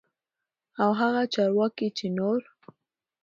[0.81, 2.39] او هغه چارواکي چې نور